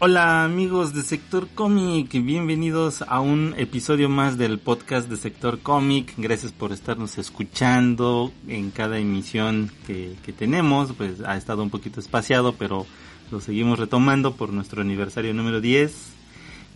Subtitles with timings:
[0.00, 6.14] Hola amigos de Sector Cómic, bienvenidos a un episodio más del podcast de Sector Cómic.
[6.16, 10.92] Gracias por estarnos escuchando en cada emisión que, tenemos.
[10.92, 12.86] Pues ha estado un poquito espaciado, pero
[13.32, 15.92] lo seguimos retomando por nuestro aniversario número 10.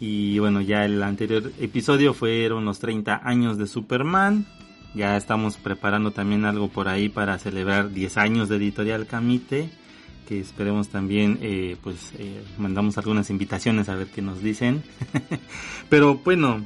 [0.01, 4.47] Y bueno, ya el anterior episodio fueron los 30 años de Superman.
[4.97, 9.71] Ya estamos preparando también algo por ahí para celebrar 10 años de Editorial Camite
[10.27, 14.83] que esperemos también, eh, pues eh, mandamos algunas invitaciones a ver qué nos dicen.
[15.89, 16.65] Pero bueno,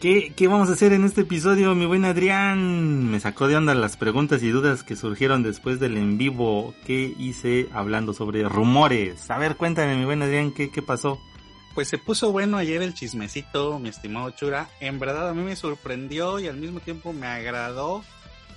[0.00, 3.10] ¿qué, ¿qué vamos a hacer en este episodio, mi buen Adrián?
[3.10, 7.14] Me sacó de onda las preguntas y dudas que surgieron después del en vivo que
[7.18, 9.30] hice hablando sobre rumores.
[9.30, 11.20] A ver, cuéntame, mi buen Adrián, ¿qué, qué pasó?
[11.74, 14.68] Pues se puso bueno ayer el chismecito, mi estimado Chura.
[14.80, 18.04] En verdad a mí me sorprendió y al mismo tiempo me agradó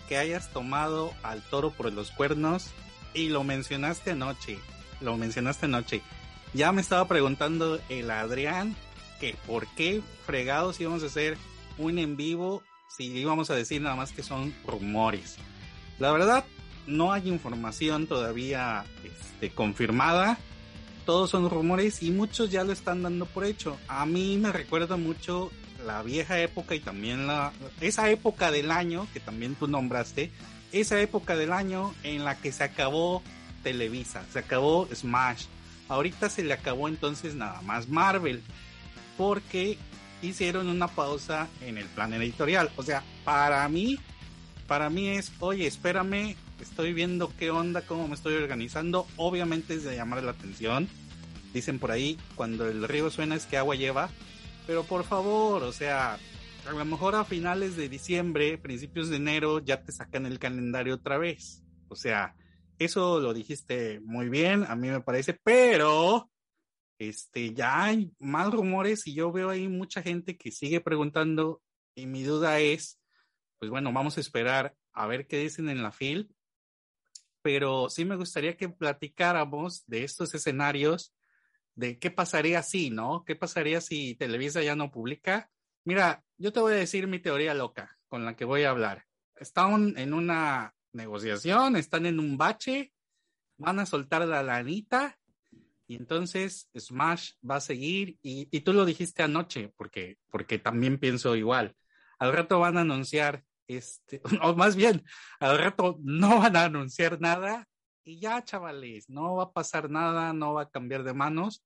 [0.09, 2.72] que hayas tomado al toro por los cuernos
[3.14, 4.59] y lo mencionaste anoche,
[5.00, 6.02] lo mencionaste anoche.
[6.54, 8.76] Ya me estaba preguntando el Adrián
[9.20, 11.38] que por qué fregados íbamos a hacer
[11.78, 15.38] un en vivo si íbamos a decir nada más que son rumores.
[16.00, 16.45] La verdad,
[16.88, 20.38] no hay información todavía este, confirmada.
[21.06, 23.78] Todos son rumores y muchos ya lo están dando por hecho.
[23.88, 25.52] A mí me recuerda mucho
[25.86, 30.32] la vieja época y también la esa época del año que también tú nombraste,
[30.72, 33.22] esa época del año en la que se acabó
[33.64, 35.45] Televisa, se acabó Smash.
[35.88, 38.41] Ahorita se le acabó entonces nada más Marvel,
[39.17, 39.77] porque
[40.22, 42.72] hicieron una pausa en el plan editorial.
[42.77, 43.99] O sea, para mí,
[44.67, 49.08] para mí es, oye, espérame, estoy viendo qué onda, cómo me estoy organizando.
[49.17, 50.87] Obviamente es de llamar la atención.
[51.54, 54.10] Dicen por ahí, cuando el río suena es que agua lleva.
[54.67, 56.17] Pero por favor, o sea,
[56.67, 60.95] a lo mejor a finales de diciembre, principios de enero, ya te sacan el calendario
[60.95, 61.64] otra vez.
[61.89, 62.36] O sea,
[62.77, 66.30] eso lo dijiste muy bien, a mí me parece, pero
[66.99, 71.61] este, ya hay más rumores y yo veo ahí mucha gente que sigue preguntando
[71.95, 72.99] y mi duda es,
[73.60, 76.33] pues bueno, vamos a esperar a ver qué dicen en la FIL,
[77.42, 81.14] pero sí me gustaría que platicáramos de estos escenarios,
[81.76, 83.23] de qué pasaría si, ¿no?
[83.26, 85.49] ¿Qué pasaría si Televisa ya no publica?
[85.83, 89.05] Mira, yo te voy a decir mi teoría loca con la que voy a hablar.
[89.36, 92.93] Están en una negociación, están en un bache,
[93.58, 95.17] van a soltar la lanita
[95.87, 101.36] y entonces Smash va a seguir y, tú lo dijiste anoche porque, porque también pienso
[101.36, 101.75] igual.
[102.19, 105.03] Al rato van a anunciar, este, o más bien,
[105.39, 107.67] al rato no van a anunciar nada
[108.03, 111.63] y ya, chavales, no va a pasar nada, no va a cambiar de manos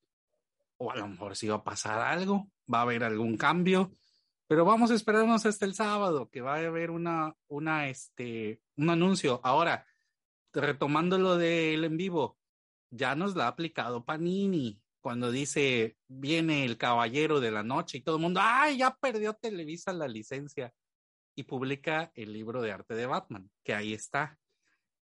[0.78, 3.92] o a lo mejor sí va a pasar algo, va a haber algún cambio
[4.46, 8.90] pero vamos a esperarnos hasta el sábado, que va a haber una, una, este, un
[8.90, 9.40] anuncio.
[9.42, 9.86] Ahora,
[10.52, 12.38] retomando lo del en vivo,
[12.90, 18.02] ya nos la ha aplicado Panini cuando dice viene el caballero de la noche y
[18.02, 18.78] todo el mundo, ¡ay!
[18.78, 20.72] Ya perdió Televisa la licencia
[21.36, 24.38] y publica el libro de arte de Batman, que ahí está.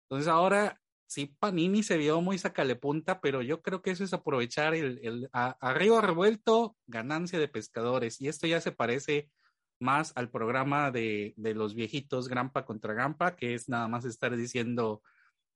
[0.03, 0.79] Entonces ahora
[1.15, 4.99] sí, Panini se vio muy sacale punta, pero yo creo que eso es aprovechar el,
[5.01, 8.19] el arriba revuelto, ganancia de pescadores.
[8.19, 9.29] Y esto ya se parece
[9.79, 15.01] más al programa de, los viejitos Grampa contra Grampa, que es nada más estar diciendo,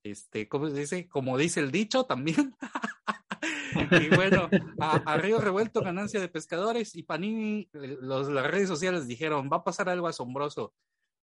[0.02, 1.10] este, ¿cómo se dice?
[1.10, 2.56] Como dice el dicho también.
[4.02, 4.50] y bueno,
[4.80, 9.64] a, Río Revuelto, ganancia de pescadores, y Panini, los, las redes sociales dijeron, va a
[9.66, 10.74] pasar algo asombroso,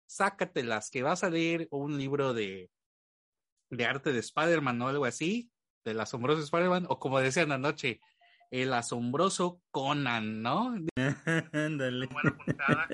[0.08, 2.72] sácatelas, que va a salir un libro de,
[3.76, 5.52] de arte de Spider-Man o algo así,
[5.84, 8.00] del asombroso Spider-Man, o como decían anoche,
[8.52, 10.76] el asombroso Conan, ¿no?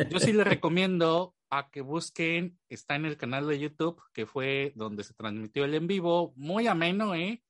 [0.10, 4.72] Yo sí le recomiendo a que busquen, está en el canal de YouTube, que fue
[4.76, 7.44] donde se transmitió el en vivo, muy ameno, ¿eh?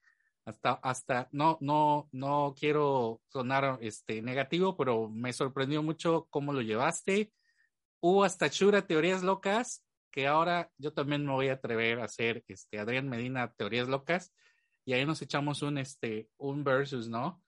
[0.46, 6.62] Hasta, hasta, no, no, no quiero sonar este negativo, pero me sorprendió mucho cómo lo
[6.62, 7.32] llevaste.
[8.00, 12.44] Hubo hasta chura teorías locas, que ahora yo también me voy a atrever a hacer
[12.48, 14.34] este Adrián Medina teorías locas
[14.86, 17.44] y ahí nos echamos un este un versus, ¿no?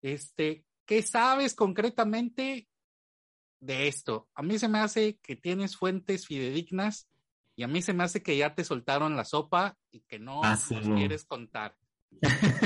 [0.00, 2.68] Este, ¿qué sabes concretamente
[3.60, 4.28] de esto?
[4.34, 7.08] A mí se me hace que tienes fuentes fidedignas
[7.56, 10.42] y a mí se me hace que ya te soltaron la sopa y que no
[10.44, 11.76] ah, nos quieres contar.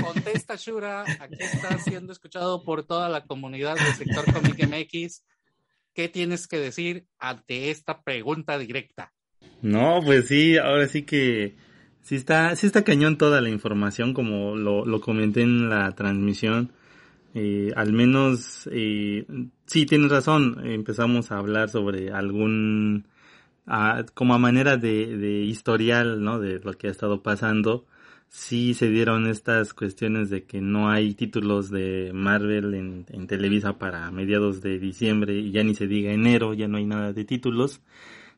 [0.02, 5.24] Contesta Shura, aquí está siendo escuchado por toda la comunidad del sector Comic MX
[5.94, 9.12] ¿qué tienes que decir ante esta pregunta directa?
[9.62, 11.54] No, pues sí, ahora sí que
[12.02, 16.72] sí está, sí está cañón toda la información, como lo, lo comenté en la transmisión.
[17.34, 19.24] Eh, al menos, eh,
[19.66, 23.06] sí, tienes razón, empezamos a hablar sobre algún,
[24.14, 26.40] como a manera de, de historial, ¿no?
[26.40, 27.86] De lo que ha estado pasando.
[28.28, 33.78] Sí se dieron estas cuestiones de que no hay títulos de Marvel en, en Televisa
[33.78, 37.24] para mediados de diciembre y ya ni se diga enero, ya no hay nada de
[37.24, 37.82] títulos.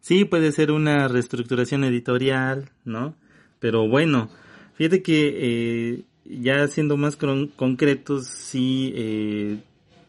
[0.04, 3.14] Sí, puede ser una reestructuración editorial, ¿no?
[3.58, 4.28] Pero bueno,
[4.74, 9.62] fíjate que eh, ya siendo más concretos, sí eh,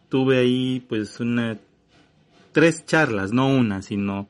[0.09, 1.57] tuve ahí pues una
[2.51, 4.27] tres charlas, no una, sino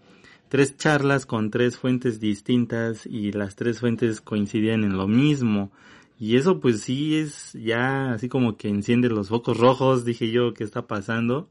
[0.50, 5.71] tres charlas con tres fuentes distintas y las tres fuentes coincidían en lo mismo.
[6.19, 10.53] Y eso pues sí es ya así como que enciende los focos rojos, dije yo,
[10.53, 11.50] ¿qué está pasando?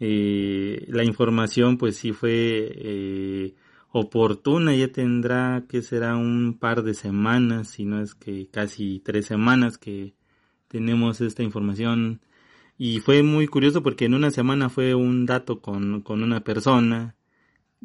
[0.00, 3.54] Eh, la información pues sí fue eh,
[3.92, 9.26] oportuna, ya tendrá que será un par de semanas, si no es que casi tres
[9.26, 10.14] semanas que
[10.68, 12.22] tenemos esta información.
[12.78, 17.16] Y fue muy curioso porque en una semana fue un dato con, con una persona,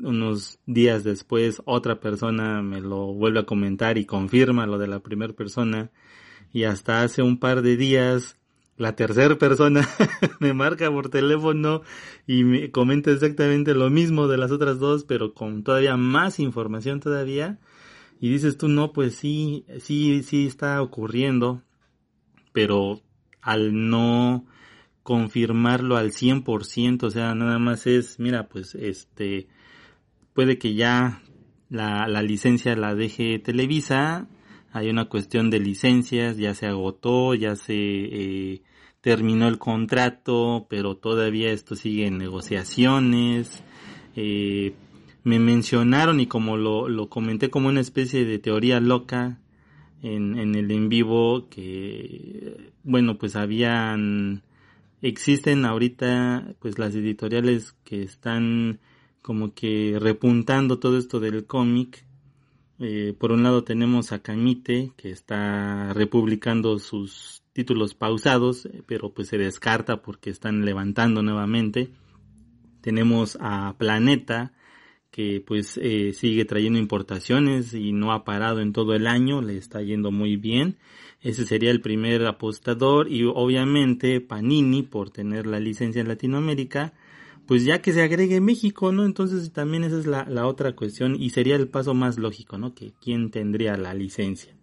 [0.02, 5.00] unos días después otra persona me lo vuelve a comentar y confirma lo de la
[5.00, 5.92] primera persona.
[6.54, 8.38] Y hasta hace un par de días
[8.78, 9.88] la tercera persona
[10.40, 11.82] me marca por teléfono
[12.28, 17.00] y me comenta exactamente lo mismo de las otras dos, pero con todavía más información
[17.00, 17.60] todavía.
[18.20, 21.62] Y dices tú, no, pues sí, sí, sí está ocurriendo,
[22.54, 23.02] pero
[23.42, 24.46] al no
[25.04, 29.48] confirmarlo al 100%, o sea, nada más es, mira, pues este,
[30.34, 31.22] puede que ya
[31.70, 34.28] la, la licencia la deje Televisa,
[34.76, 38.62] hay una cuestión de licencias, ya se agotó, ya se eh,
[39.00, 43.64] terminó el contrato, pero todavía esto sigue en negociaciones.
[44.18, 44.74] Eh,
[45.24, 49.40] me mencionaron y como lo, lo, comenté como una especie de teoría loca
[50.04, 54.44] en, en el en vivo que bueno pues habían
[55.02, 58.80] existen ahorita pues las editoriales que están
[59.22, 62.06] como que repuntando todo esto del cómic.
[62.80, 69.14] Eh, por un lado tenemos a Camite, que está republicando sus títulos pausados, eh, pero
[69.14, 71.90] pues se descarta porque están levantando nuevamente.
[72.82, 74.52] Tenemos a Planeta,
[75.10, 79.56] que pues eh, sigue trayendo importaciones y no ha parado en todo el año, le
[79.56, 80.78] está yendo muy bien.
[81.22, 86.94] Ese sería el primer apostador y obviamente Panini por tener la licencia en Latinoamérica
[87.48, 89.06] pues ya que se agregue México, ¿no?
[89.06, 92.74] Entonces también esa es la, la, otra cuestión y sería el paso más lógico, ¿no?
[92.74, 94.56] Que quién tendría la licencia.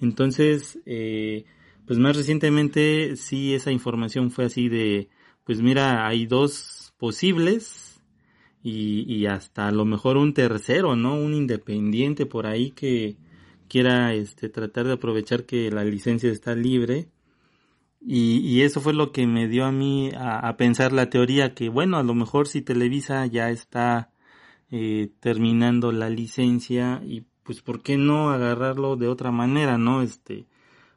[0.00, 1.44] Entonces, eh,
[1.86, 5.08] pues más recientemente sí esa información fue así de,
[5.44, 8.02] pues mira, hay dos posibles
[8.62, 11.14] y, y hasta a lo mejor un tercero, ¿no?
[11.14, 13.16] Un independiente por ahí que
[13.68, 17.08] quiera este, tratar de aprovechar que la licencia está libre
[18.04, 21.98] y, eso fue lo que me dio a mí a, pensar la teoría que, bueno,
[21.98, 24.10] a lo mejor si Televisa ya está
[24.70, 30.02] eh, terminando la licencia y pues por qué no agarrarlo de otra manera, ¿no?
[30.02, 30.46] Este,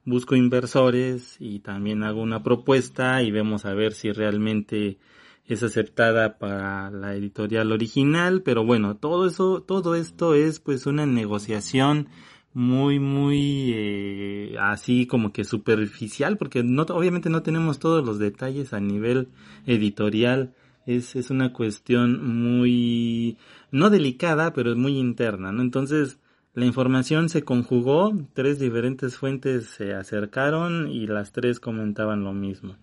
[0.06, 5.00] busco inversores y también hago una propuesta y vemos a ver si realmente
[5.46, 11.06] es aceptada para la editorial original, pero bueno, todo eso, todo esto es pues una
[11.06, 12.08] negociación
[12.56, 18.74] muy, muy eh, así como que superficial, porque no, obviamente no tenemos todos los detalles
[18.74, 19.28] a nivel
[19.66, 20.56] editorial.
[20.86, 23.38] Es, es una cuestión muy,
[23.72, 25.62] no delicada, pero es muy interna, ¿no?
[25.62, 26.18] Entonces,
[26.54, 32.78] la información se conjugó, tres diferentes fuentes se acercaron y las tres comentaban lo mismo.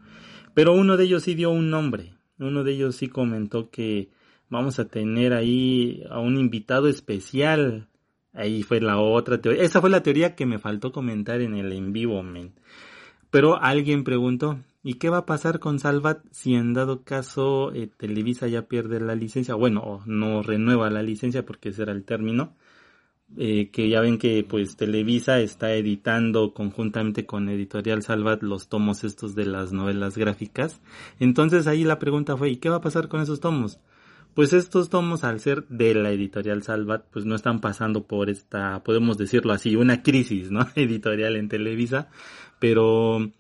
[0.53, 4.11] Pero uno de ellos sí dio un nombre, uno de ellos sí comentó que
[4.51, 7.89] vamos a tener ahí a un invitado especial
[8.35, 9.63] Ahí fue la otra teoría.
[9.63, 12.53] Esa fue la teoría que me faltó comentar en el en vivo, men.
[13.31, 17.89] Pero alguien preguntó, ¿y qué va a pasar con Salvat si en dado caso eh,
[17.97, 19.55] Televisa ya pierde la licencia?
[19.55, 22.55] Bueno, no renueva la licencia porque ese era el término.
[23.39, 29.05] Eh, que ya ven que pues Televisa está editando conjuntamente con Editorial Salvat los tomos
[29.05, 30.83] estos de las novelas gráficas.
[31.19, 33.81] Entonces ahí la pregunta fue, ¿y qué va a pasar con esos tomos?
[34.35, 38.83] Pues estos tomos al ser de la editorial Salvat, pues no están pasando por esta,
[38.83, 40.67] podemos decirlo así, una crisis, ¿no?
[40.77, 42.09] editorial en Televisa,
[42.59, 43.31] pero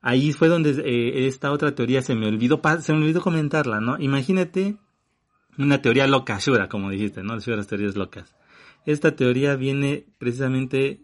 [0.00, 3.98] ahí fue donde eh, esta otra teoría se me olvidó, se me olvidó comentarla, ¿no?
[3.98, 4.76] Imagínate
[5.58, 7.38] una teoría loca, Shura, como dijiste, ¿no?
[7.40, 8.36] Shura, teorías locas.
[8.86, 11.02] Esta teoría viene precisamente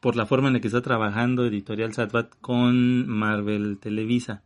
[0.00, 4.42] por la forma en la que está trabajando Editorial Salvat con Marvel Televisa.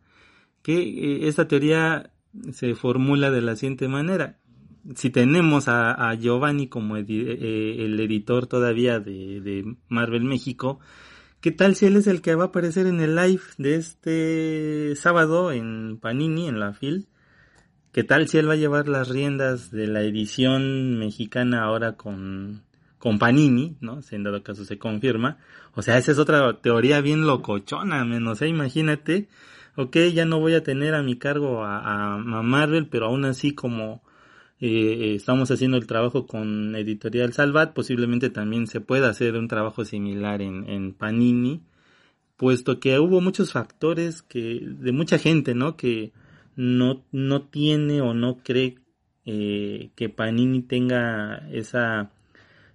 [0.61, 2.10] Que eh, esta teoría
[2.51, 4.37] se formula de la siguiente manera.
[4.95, 10.79] Si tenemos a, Giovanni como eh, el editor todavía de, de, Marvel México,
[11.39, 14.95] ¿qué tal si él es el que va a aparecer en el live de este
[14.95, 17.07] sábado en Panini, en la FIL?
[17.91, 22.63] ¿Qué tal si él va a llevar las riendas de la edición mexicana ahora con,
[22.97, 24.01] con Panini, ¿no?
[24.01, 25.37] Si en dado caso se confirma.
[25.75, 29.27] O sea, esa es otra teoría bien locochona, menos, sea, imagínate
[29.75, 34.03] ok, ya no voy a tener a mi cargo a, Marvel, pero aún así como
[34.59, 39.85] eh, estamos haciendo el trabajo con Editorial Salvat, posiblemente también se pueda hacer un trabajo
[39.85, 41.61] similar en, en Panini,
[42.37, 45.77] puesto que hubo muchos factores que de mucha gente, ¿no?
[45.77, 46.11] Que
[46.55, 48.77] no, no tiene o no cree
[49.25, 52.11] eh, que Panini tenga esa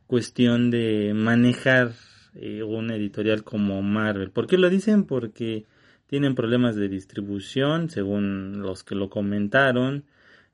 [0.06, 1.92] cuestión de manejar
[2.34, 4.30] eh, una editorial como Marvel.
[4.30, 5.04] ¿Por qué lo dicen?
[5.04, 5.64] Porque
[6.06, 10.04] tienen problemas de distribución, según los que lo comentaron,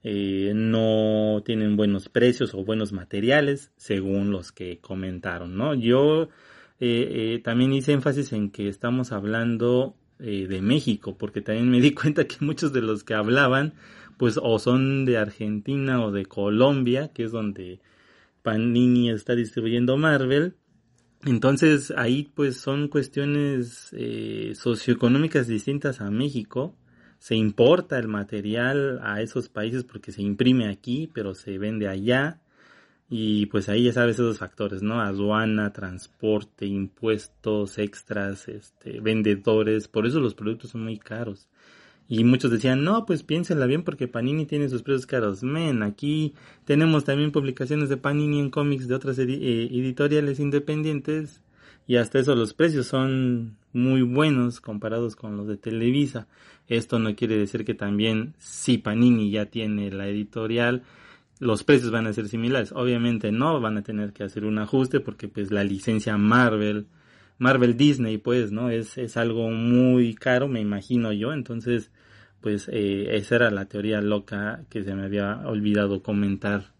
[0.02, 5.75] eh, no tienen buenos precios o buenos materiales, según los que comentaron, ¿no?
[5.75, 6.28] Yo
[6.80, 11.90] eh, eh, también hice énfasis en que estamos hablando de México, porque también me di
[11.94, 13.75] cuenta que muchos de los que hablaban,
[14.18, 17.80] pues o son de Argentina o de Colombia, que es donde
[18.42, 20.54] Panini está distribuyendo Marvel,
[21.25, 26.75] entonces ahí pues son cuestiones eh, socioeconómicas distintas a México.
[27.19, 32.41] Se importa el material a esos países porque se imprime aquí, pero se vende allá.
[33.09, 35.00] Y pues ahí ya sabes esos factores, ¿no?
[35.00, 39.87] Aduana, transporte, impuestos extras, este, vendedores.
[39.88, 41.49] Por eso los productos son muy caros.
[42.14, 45.42] Y muchos decían, no, pues piénsenla bien porque Panini tiene sus precios caros.
[45.42, 46.35] Men, aquí
[46.66, 51.40] tenemos también publicaciones de Panini en cómics de otras eh, editoriales independientes
[51.87, 56.26] y hasta eso los precios son muy buenos comparados con los de Televisa.
[56.69, 60.83] Esto no quiere decir que también si Panini ya tiene la editorial,
[61.40, 62.73] los precios van a ser similares.
[62.73, 66.88] Obviamente no, van a tener que hacer un ajuste porque pues la licencia Marvel,
[67.38, 68.69] Marvel Disney pues, ¿no?
[68.69, 71.33] Es, es algo muy caro, me imagino yo.
[71.33, 71.90] Entonces,
[72.42, 76.75] pues eh, esa era la teoría loca que se me había olvidado comentar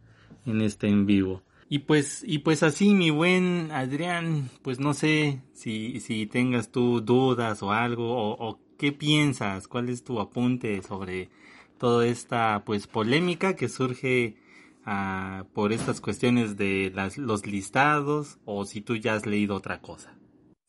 [0.45, 1.43] en este en vivo.
[1.69, 7.01] Y pues, y pues así, mi buen Adrián, pues no sé si, si tengas tú
[7.01, 11.31] dudas o algo, o, qué piensas, cuál es tu apunte sobre
[11.79, 14.37] toda esta pues polémica que surge
[14.85, 19.81] ah, por estas cuestiones de las, los listados, o si tú ya has leído otra
[19.81, 20.15] cosa.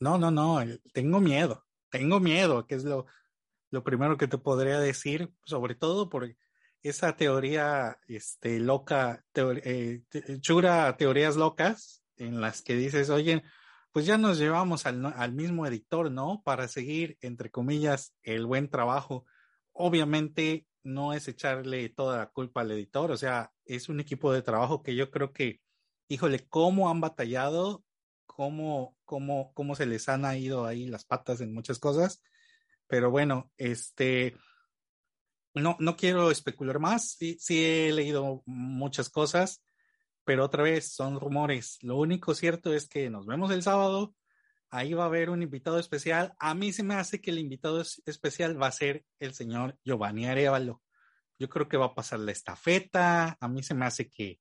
[0.00, 0.60] No, no, no,
[0.94, 3.04] tengo miedo, tengo miedo, que es lo,
[3.74, 6.36] lo primero que te podría decir, sobre todo por
[6.82, 10.02] esa teoría este, loca, eh,
[10.40, 13.42] chura teorías locas, en las que dices, oye,
[13.90, 16.40] pues ya nos llevamos al, al mismo editor, ¿no?
[16.44, 19.26] Para seguir, entre comillas, el buen trabajo.
[19.72, 24.42] Obviamente no es echarle toda la culpa al editor, o sea, es un equipo de
[24.42, 25.60] trabajo que yo creo que,
[26.06, 27.82] híjole, cómo han batallado,
[28.24, 32.22] cómo, cómo, cómo se les han ido ahí las patas en muchas cosas
[32.86, 34.36] pero bueno, este,
[35.54, 37.16] no, no quiero especular más.
[37.18, 39.62] Sí, sí he leído muchas cosas,
[40.24, 41.78] pero otra vez son rumores.
[41.82, 44.14] Lo único cierto es que nos vemos el sábado.
[44.70, 46.34] Ahí va a haber un invitado especial.
[46.38, 50.26] A mí se me hace que el invitado especial va a ser el señor Giovanni
[50.26, 50.82] Arevalo.
[51.38, 53.36] Yo creo que va a pasar la estafeta.
[53.40, 54.40] A mí se me hace que,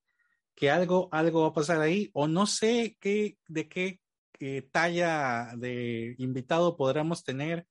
[0.56, 2.10] que algo, algo va a pasar ahí.
[2.14, 4.00] O no sé qué, de qué
[4.72, 7.68] talla de invitado podremos tener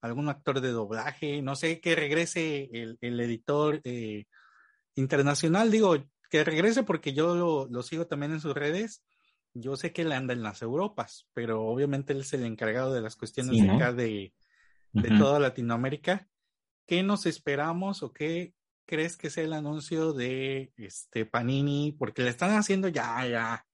[0.00, 4.24] algún actor de doblaje, no sé, que regrese el, editor eh,
[4.94, 5.96] internacional, digo,
[6.30, 9.04] que regrese porque yo lo, sigo también en sus redes.
[9.52, 13.00] Yo sé que él anda en las Europas, pero obviamente él es el encargado de
[13.00, 14.32] las cuestiones de acá de,
[15.18, 16.28] toda Latinoamérica.
[16.86, 18.54] ¿Qué nos esperamos o qué
[18.86, 21.96] crees que sea el anuncio de este Panini?
[21.98, 23.66] Porque le están haciendo ya, ya,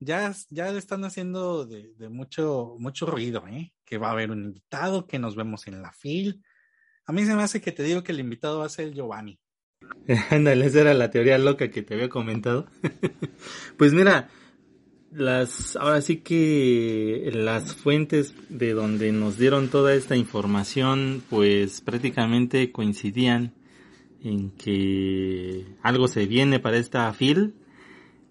[0.00, 3.72] ya, ya le están haciendo de, mucho, mucho ruido, ¿eh?
[3.84, 6.42] Que va a haber un invitado, que nos vemos en la fil.
[7.04, 9.38] A mí se me hace que te digo que el invitado va a ser Giovanni.
[10.30, 12.66] Ándale, esa era la teoría loca que te había comentado.
[13.76, 14.30] pues mira,
[15.12, 22.72] las, ahora sí que las fuentes de donde nos dieron toda esta información, pues prácticamente
[22.72, 23.52] coincidían
[24.22, 27.54] en que algo se viene para esta fil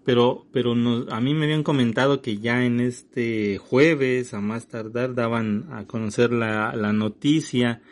[0.04, 5.14] pero, pero a mí me habían comentado que ya en este jueves, a más tardar,
[5.14, 7.82] daban a conocer la, la noticia.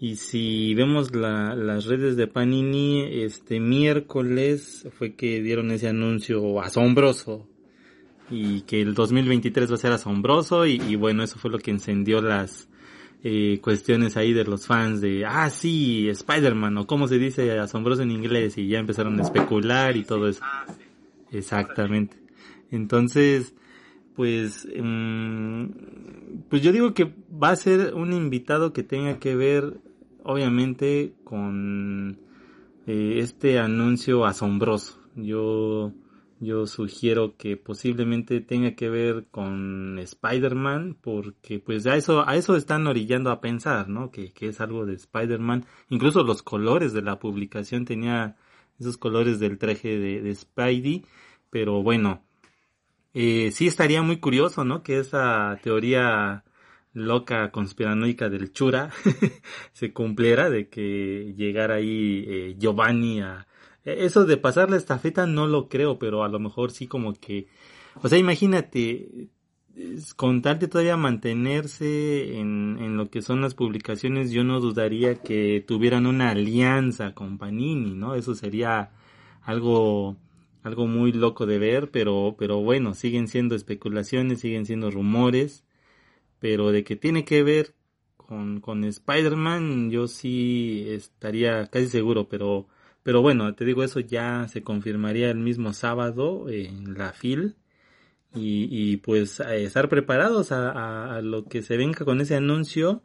[0.00, 6.60] Y si vemos la, las redes de Panini, este miércoles fue que dieron ese anuncio
[6.60, 7.46] asombroso.
[8.30, 10.66] Y que el 2023 va a ser asombroso.
[10.66, 12.68] Y, y bueno, eso fue lo que encendió las,
[13.26, 18.02] eh, cuestiones ahí de los fans de, ah, sí, Spider-Man, o cómo se dice asombroso
[18.02, 20.42] en inglés, y ya empezaron a especular y todo eso.
[21.34, 22.16] Exactamente.
[22.70, 23.54] Entonces,
[24.14, 25.64] pues, mm,
[26.48, 29.80] pues yo digo que va a ser un invitado que tenga que ver,
[30.22, 32.18] obviamente, con
[32.86, 35.00] eh, este anuncio asombroso.
[35.16, 35.92] Yo,
[36.40, 42.56] yo sugiero que posiblemente tenga que ver con Spider-Man, porque pues a eso, a eso
[42.56, 44.10] están orillando a pensar, ¿no?
[44.10, 45.66] Que, que es algo de Spider-Man.
[45.90, 48.36] Incluso los colores de la publicación tenía
[48.78, 51.04] esos colores del traje de, de Spidey,
[51.54, 52.20] pero bueno,
[53.14, 54.82] eh, sí estaría muy curioso, ¿no?
[54.82, 56.42] Que esa teoría
[56.94, 58.90] loca conspiranoica del Chura
[59.72, 63.46] se cumpliera de que llegara ahí eh, Giovanni a
[63.84, 67.14] e, eso de pasar la estafeta no lo creo pero a lo mejor sí como
[67.14, 67.46] que
[68.02, 69.28] o sea imagínate
[70.16, 75.16] con tal de todavía mantenerse en, en lo que son las publicaciones yo no dudaría
[75.16, 78.92] que tuvieran una alianza con Panini no eso sería
[79.42, 80.16] algo
[80.64, 85.64] algo muy loco de ver, pero, pero bueno, siguen siendo especulaciones, siguen siendo rumores,
[86.40, 87.74] pero de que tiene que ver
[88.16, 92.66] con, con Spider-Man, yo sí estaría casi seguro, pero,
[93.02, 97.56] pero bueno, te digo, eso ya se confirmaría el mismo sábado en la FIL.
[98.36, 103.04] Y, y pues estar preparados a, a, lo que se venga con ese anuncio.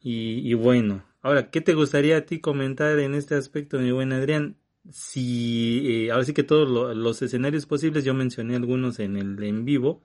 [0.00, 4.12] Y, y bueno, ahora, ¿qué te gustaría a ti comentar en este aspecto, mi buen
[4.12, 4.56] Adrián?
[4.90, 9.64] Si eh, ahora sí que todos los escenarios posibles yo mencioné algunos en el en
[9.64, 10.02] vivo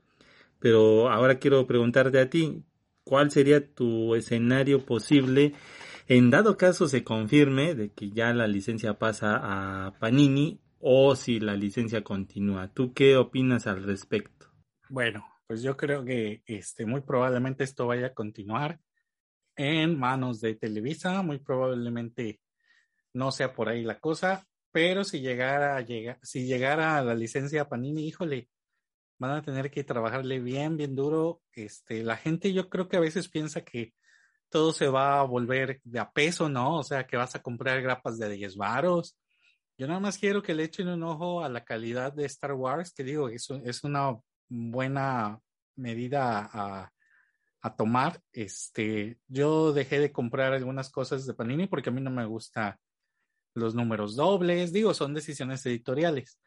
[0.59, 2.63] pero ahora quiero preguntarte a ti
[3.03, 5.53] cuál sería tu escenario posible
[6.07, 11.39] en dado caso se confirme de que ya la licencia pasa a Panini o si
[11.39, 14.47] la licencia continúa tú qué opinas al respecto
[14.89, 18.79] bueno pues yo creo que este muy probablemente esto vaya a continuar
[19.55, 22.41] en manos de Televisa muy probablemente
[23.13, 27.69] no sea por ahí la cosa pero si llegara, llega, si llegara a la licencia
[27.69, 28.49] Panini, híjole,
[29.19, 31.41] van a tener que trabajarle bien, bien duro.
[31.53, 33.93] Este, la gente yo creo que a veces piensa que
[34.49, 36.79] todo se va a volver de a peso, ¿no?
[36.79, 39.17] O sea, que vas a comprar grapas de 10 varos.
[39.77, 42.93] Yo nada más quiero que le echen un ojo a la calidad de Star Wars,
[42.93, 44.17] que digo, eso es una
[44.49, 45.39] buena
[45.75, 46.91] medida a,
[47.61, 48.21] a tomar.
[48.31, 52.79] Este, yo dejé de comprar algunas cosas de Panini porque a mí no me gusta
[53.53, 56.39] los números dobles, digo, son decisiones editoriales.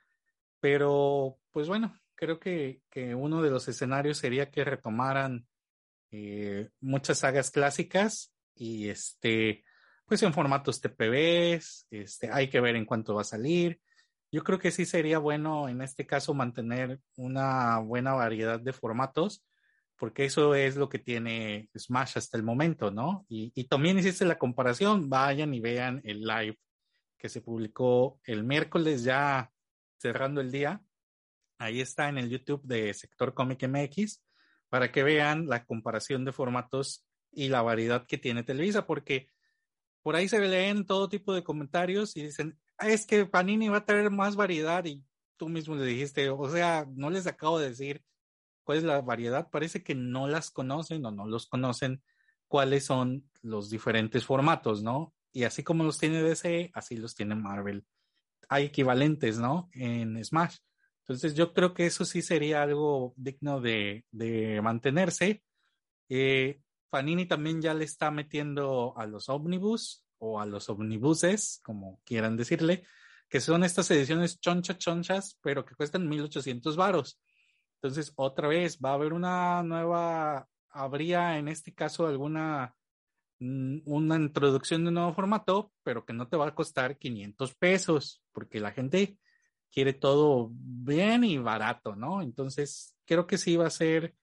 [0.61, 5.47] Pero, pues bueno, creo que, que uno de los escenarios sería que retomaran
[6.11, 9.65] eh, muchas sagas clásicas y este,
[10.07, 13.81] pues en formatos TPBs, este, hay que ver en cuánto va a salir.
[14.33, 19.45] Yo creo que sí sería bueno en este caso mantener una buena variedad de formatos,
[19.97, 23.25] porque eso es lo que tiene Smash hasta el momento, ¿no?
[23.29, 26.59] Y, y también hiciste la comparación, vayan y vean el live
[27.19, 29.53] que se publicó el miércoles ya
[29.99, 30.83] cerrando el día.
[31.59, 34.23] Ahí está en el YouTube de Sector Comic MX
[34.69, 39.31] para que vean la comparación de formatos y la variedad que tiene Televisa, porque
[40.03, 43.79] por ahí se leen todo tipo de comentarios y dicen, ah, es que Panini va
[43.79, 45.05] a tener más variedad y
[45.37, 48.05] tú mismo le dijiste, o sea, no les acabo de decir
[48.65, 52.03] cuál es la variedad, parece que no las conocen o no los conocen
[52.49, 55.15] cuáles son los diferentes formatos, ¿no?
[55.37, 57.85] Y así como los tiene DC, así los tiene Marvel.
[58.49, 59.69] Hay equivalentes, ¿no?
[59.75, 60.57] En Smash.
[61.01, 65.43] Entonces yo creo que eso sí sería algo digno de, de mantenerse.
[66.09, 72.01] Eh, Panini también ya le está metiendo a los ómnibus o a los omnibuses, como
[72.07, 72.87] quieran decirle,
[73.29, 77.21] que son estas ediciones choncha chonchas, pero que cuestan 1800 varos.
[77.75, 82.75] Entonces, otra vez, va a haber una nueva, habría en este caso alguna
[83.39, 88.23] una introducción de un nuevo formato, pero que no te va a costar 500 pesos,
[88.33, 89.19] porque la gente
[89.71, 92.23] quiere todo bien y barato, ¿no?
[92.23, 94.15] Entonces, creo que sí va a ser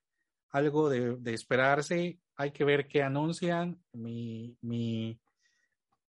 [0.50, 2.18] algo de, esperarse.
[2.36, 3.80] Hay que ver qué anuncian.
[3.92, 5.20] Mi, mi,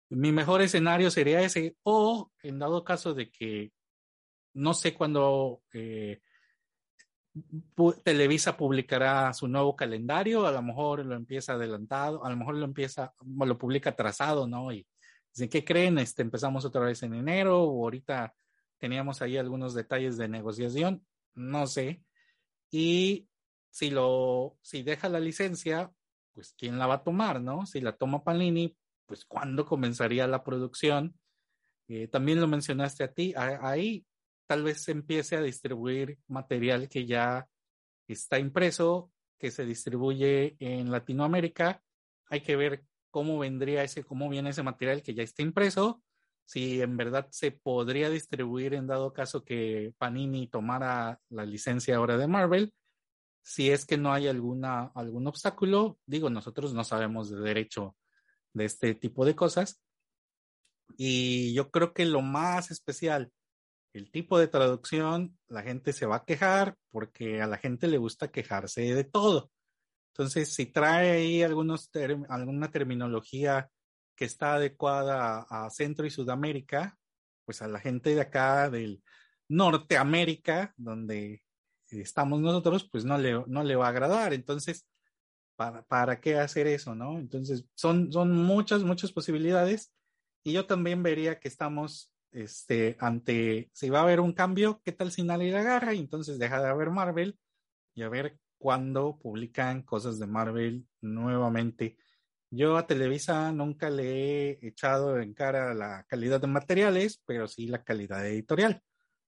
[0.09, 3.71] mi mejor escenario sería ese, o en dado caso de que
[4.53, 6.21] no sé cuándo eh,
[8.03, 12.65] Televisa publicará su nuevo calendario, a lo mejor lo empieza adelantado, a lo mejor lo
[12.65, 14.71] empieza, lo publica atrasado, ¿no?
[14.71, 14.87] Y
[15.33, 15.97] dicen, ¿qué creen?
[15.97, 18.33] Este, empezamos otra vez en enero, o ahorita
[18.77, 22.03] teníamos ahí algunos detalles de negociación, no sé.
[22.71, 23.27] Y
[23.69, 25.91] si lo, si deja la licencia,
[26.33, 27.65] pues quién la va a tomar, ¿no?
[27.65, 31.19] Si la toma Panini, pues cuándo comenzaría la producción.
[31.89, 34.05] Eh, también lo mencionaste a ti, ahí
[34.47, 37.47] tal vez se empiece a distribuir material que ya
[38.07, 41.81] está impreso, que se distribuye en Latinoamérica
[42.29, 46.03] hay que ver cómo vendría ese, cómo viene ese material que ya está impreso,
[46.43, 52.17] si en verdad se podría distribuir en dado caso que Panini tomara la licencia ahora
[52.17, 52.73] de Marvel.
[53.41, 57.95] Si es que no hay alguna, algún obstáculo, digo, nosotros no sabemos de derecho
[58.53, 59.81] de este tipo de cosas.
[60.97, 63.31] Y yo creo que lo más especial,
[63.95, 67.97] el tipo de traducción, la gente se va a quejar porque a la gente le
[67.97, 69.51] gusta quejarse de todo.
[70.11, 71.89] Entonces, si trae ahí algunos
[72.27, 73.69] alguna terminología
[74.15, 76.97] que está adecuada a, Centro y Sudamérica,
[77.45, 79.01] pues a la gente de acá del
[79.47, 81.43] Norteamérica, donde
[81.89, 84.33] estamos nosotros, pues no le, no le va a agradar.
[84.33, 84.85] Entonces,
[85.55, 87.17] ¿para, ¿para qué hacer eso, no?
[87.17, 89.93] Entonces, son, son muchas, muchas posibilidades.
[90.43, 94.91] Y yo también vería que estamos este, ante, si va a haber un cambio, ¿qué
[94.91, 95.93] tal si nadie la agarra?
[95.93, 97.39] Y entonces deja de haber Marvel
[97.93, 101.97] y a ver cuando publican cosas de Marvel nuevamente.
[102.51, 107.67] Yo a Televisa nunca le he echado en cara la calidad de materiales, pero sí
[107.67, 108.81] la calidad editorial.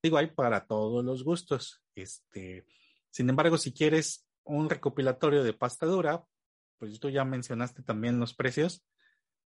[0.03, 1.81] Digo, hay para todos los gustos.
[1.95, 2.65] Este,
[3.09, 6.23] sin embargo, si quieres un recopilatorio de pasta dura,
[6.77, 8.85] pues tú ya mencionaste también los precios,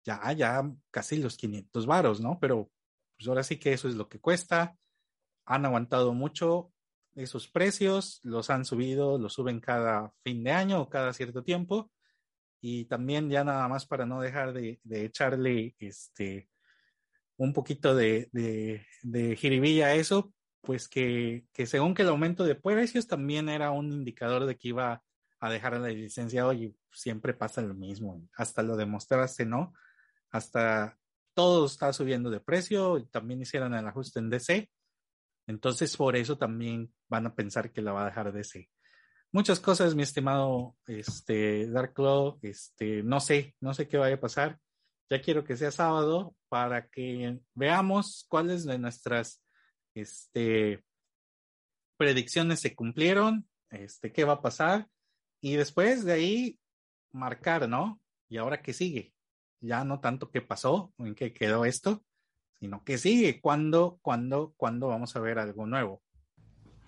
[0.03, 2.39] ya, ya casi los 500 varos, ¿no?
[2.39, 2.71] Pero
[3.19, 4.77] pues ahora sí que eso es lo que cuesta.
[5.45, 6.71] Han aguantado mucho
[7.15, 11.91] esos precios, los han subido, los suben cada fin de año o cada cierto tiempo.
[12.61, 16.49] Y también ya nada más para no dejar de, echarle este
[17.35, 22.55] un poquito de, de, de a eso, pues que, que, según que el aumento de
[22.55, 25.03] precios también era un indicador de que iba
[25.39, 29.73] a dejar la licencia, oye, siempre pasa lo mismo, hasta lo demostraste, ¿no?
[30.31, 30.98] Hasta
[31.39, 34.69] todo está subiendo de precio, también hicieron el ajuste en DC,
[35.49, 38.67] entonces, por eso también van a pensar que la va a dejar de ser.
[39.31, 44.19] Muchas cosas, mi estimado este, Dark Claw, este, no sé, no sé qué vaya a
[44.19, 44.59] pasar.
[45.09, 49.41] Ya quiero que sea sábado para que veamos cuáles de nuestras
[49.95, 50.83] este,
[51.97, 54.87] predicciones se cumplieron, este, qué va a pasar.
[55.41, 56.59] Y después de ahí,
[57.11, 57.99] marcar, ¿no?
[58.27, 59.15] Y ahora qué sigue.
[59.61, 62.03] Ya no tanto qué pasó, en qué quedó esto,
[62.59, 66.01] sino que sigue, ¿cuándo, cuándo, cuándo vamos a ver algo nuevo?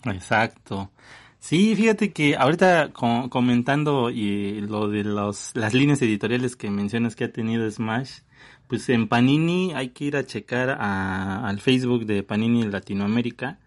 [0.05, 0.91] Exacto.
[1.39, 7.23] Sí, fíjate que ahorita comentando y lo de los, las líneas editoriales que mencionas que
[7.23, 8.19] ha tenido Smash,
[8.67, 13.59] pues en Panini hay que ir a checar al Facebook de Panini Latinoamérica.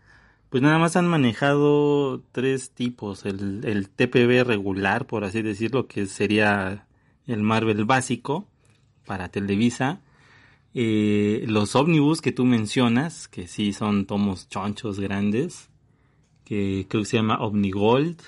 [0.50, 3.26] Pues nada más han manejado tres tipos.
[3.26, 6.86] El, el TPB regular, por así decirlo, que sería
[7.26, 8.46] el Marvel básico
[9.06, 10.00] para Televisa.
[10.74, 15.70] Eh, los ómnibus que tú mencionas, que sí son tomos chonchos grandes,
[16.44, 18.20] que creo que se llama Omnigold,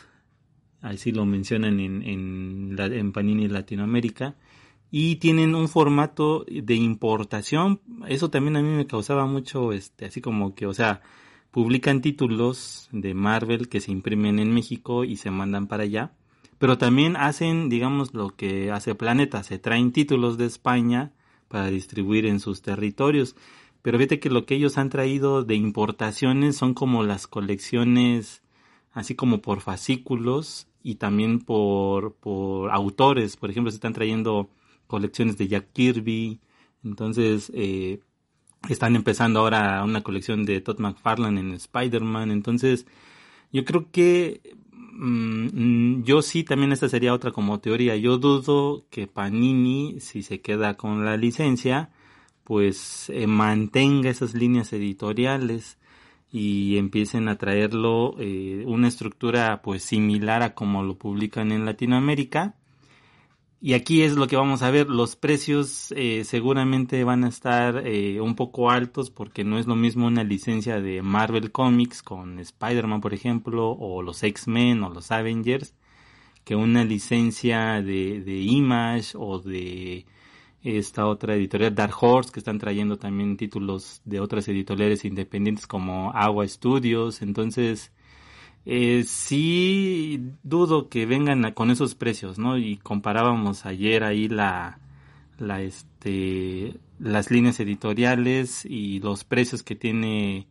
[0.81, 4.37] ahí sí lo mencionan en, en, en Panini Latinoamérica,
[4.91, 10.21] y tienen un formato de importación, eso también a mí me causaba mucho, este, así
[10.21, 11.03] como que, o sea,
[11.51, 16.12] publican títulos de Marvel que se imprimen en México y se mandan para allá,
[16.59, 21.12] pero también hacen, digamos, lo que hace Planeta, se traen títulos de España,
[21.49, 23.37] para distribuir en sus territorios.
[23.83, 28.42] Pero fíjate que lo que ellos han traído de importaciones son como las colecciones,
[28.92, 33.37] así como por fascículos y también por, por autores.
[33.37, 34.51] Por ejemplo, se están trayendo
[34.87, 36.40] colecciones de Jack Kirby.
[36.85, 38.01] Entonces, eh,
[38.69, 42.33] están empezando ahora una colección de Todd McFarlane en Spider-Man.
[42.33, 42.87] Entonces,
[43.53, 44.57] yo creo que
[44.99, 47.97] Mm, yo sí, también esta sería otra como teoría.
[47.97, 51.91] Yo dudo que Panini, si se queda con la licencia,
[52.45, 55.79] pues eh, mantenga esas líneas editoriales
[56.31, 62.55] y empiecen a traerlo eh, una estructura pues similar a como lo publican en Latinoamérica
[63.66, 67.85] y aquí es lo que vamos a ver, los precios eh, seguramente van a estar
[67.85, 72.38] eh, un poco altos porque no es lo mismo una licencia de Marvel Comics con
[72.38, 75.74] Spider-Man, por ejemplo, o los X-Men o los Avengers,
[76.44, 80.07] que una licencia de, de Image o de
[80.62, 86.12] esta otra editorial Dark Horse que están trayendo también títulos de otras editoriales independientes como
[86.12, 87.20] Agua Studios.
[87.20, 87.90] Entonces,
[88.66, 92.59] eh, sí dudo que vengan con esos precios, ¿no?
[92.59, 94.81] Y comparábamos ayer ahí la,
[95.38, 100.48] la este, las líneas editoriales y los precios que tiene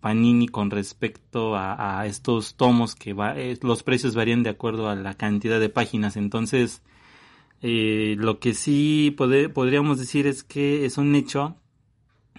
[0.00, 4.94] Panini con respecto a, estos tomos que va, eh, los precios varían de acuerdo a
[4.96, 6.16] la cantidad de páginas.
[6.16, 6.82] Entonces,
[7.62, 11.56] eh, lo que sí podríamos decir es que es un hecho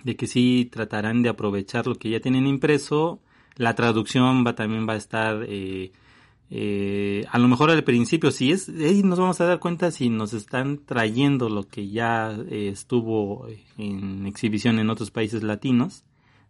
[0.04, 3.22] de que sí tratarán de aprovechar lo que ya tienen impreso
[3.56, 5.92] la traducción va también va a estar eh,
[6.52, 10.10] Eh, a lo mejor al principio sí es, ahí nos vamos a dar cuenta si
[10.10, 13.48] nos están trayendo lo que ya eh, estuvo
[13.80, 16.04] en exhibición en otros países latinos.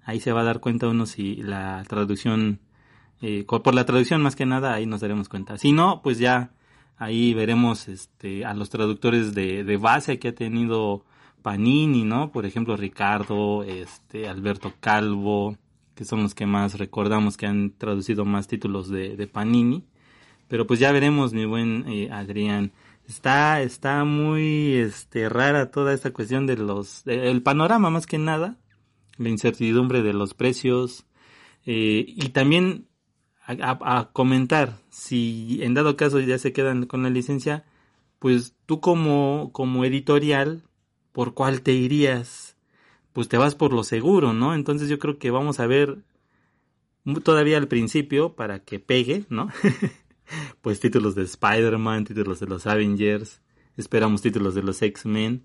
[0.03, 2.59] Ahí se va a dar cuenta uno si la traducción,
[3.21, 5.57] eh, por la traducción más que nada, ahí nos daremos cuenta.
[5.57, 6.51] Si no, pues ya
[6.97, 11.05] ahí veremos este, a los traductores de, de base que ha tenido
[11.41, 12.31] Panini, ¿no?
[12.31, 15.55] Por ejemplo, Ricardo, este, Alberto Calvo,
[15.95, 19.85] que son los que más recordamos que han traducido más títulos de, Panini.
[20.47, 22.71] Pero pues ya veremos, mi buen eh, Adrián.
[23.07, 28.57] Está, está muy este, rara toda esta cuestión de los, el panorama más que nada,
[29.17, 31.05] la incertidumbre de los precios
[31.65, 32.87] eh, y también
[33.47, 37.63] a, comentar si en dado caso ya se quedan con la licencia,
[38.19, 40.63] pues tú como, como editorial,
[41.11, 42.54] ¿por cuál te irías?
[43.15, 44.53] Pues te vas por lo seguro, ¿no?
[44.53, 45.99] Entonces yo creo que vamos a ver
[47.23, 49.47] todavía al principio para que pegue, ¿no?
[50.61, 53.41] pues títulos de Spider-Man, títulos de los Avengers,
[53.77, 55.43] esperamos títulos de los X-Men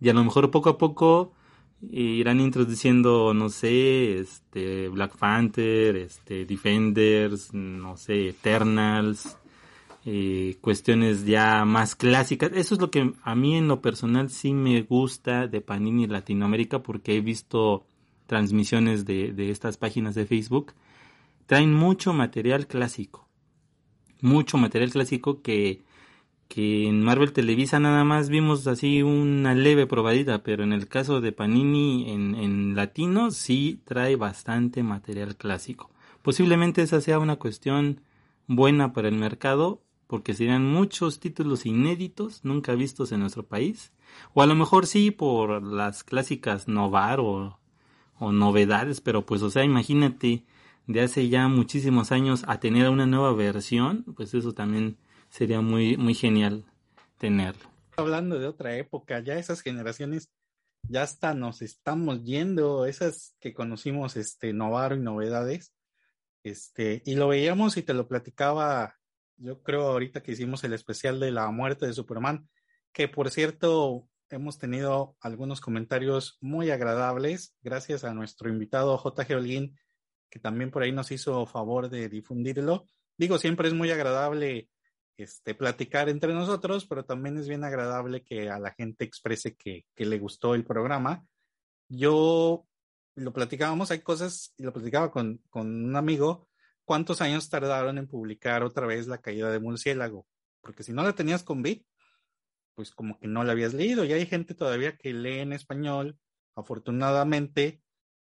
[0.00, 1.34] y a lo mejor poco a poco
[1.82, 9.36] irán introduciendo, no sé, este Black Panther, este Defenders, no sé, Eternals,
[10.04, 12.50] eh, cuestiones ya más clásicas.
[12.54, 16.82] Eso es lo que a mí en lo personal sí me gusta de Panini Latinoamérica
[16.82, 17.86] porque he visto
[18.26, 20.72] transmisiones de, de estas páginas de Facebook.
[21.46, 23.28] Traen mucho material clásico.
[24.20, 25.82] Mucho material clásico que,
[26.48, 31.20] que en Marvel Televisa nada más vimos así una leve probadita, pero en el caso
[31.20, 35.90] de Panini en, en latino sí trae bastante material clásico.
[36.22, 38.00] Posiblemente esa sea una cuestión
[38.46, 39.82] buena para el mercado
[40.12, 43.92] porque serían muchos títulos inéditos, nunca vistos en nuestro país,
[44.34, 47.58] o a lo mejor sí por las clásicas novar o,
[48.20, 50.44] novedades, pero pues o sea, imagínate
[50.86, 54.98] de hace ya muchísimos años a tener una nueva versión, pues eso también
[55.30, 56.66] sería muy muy genial
[57.16, 57.70] tenerlo.
[57.96, 60.30] Hablando de otra época, ya esas generaciones
[60.90, 65.72] ya hasta nos estamos yendo, esas que conocimos este Novaro y novedades,
[66.44, 68.98] este, y lo veíamos y te lo platicaba
[69.42, 72.48] yo creo ahorita que hicimos el especial de la muerte de Superman,
[72.92, 79.76] que por cierto hemos tenido algunos comentarios muy agradables gracias a nuestro invitado JG Holguín,
[80.30, 82.86] que también por ahí nos hizo favor de difundirlo.
[83.18, 84.70] Digo, siempre es muy agradable
[85.16, 89.84] este, platicar entre nosotros, pero también es bien agradable que a la gente exprese que,
[89.94, 91.26] que le gustó el programa.
[91.88, 92.66] Yo
[93.16, 96.48] lo platicábamos, hay cosas, y lo platicaba con, con un amigo,
[96.84, 100.26] cuántos años tardaron en publicar otra vez La caída de Murciélago,
[100.60, 101.86] porque si no la tenías con Bit,
[102.74, 104.04] pues como que no la habías leído.
[104.04, 106.18] Y hay gente todavía que lee en español,
[106.54, 107.82] afortunadamente,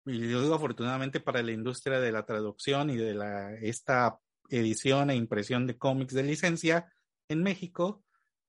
[0.06, 5.10] y yo digo afortunadamente para la industria de la traducción y de la, esta edición
[5.10, 6.92] e impresión de cómics de licencia
[7.30, 8.04] en México.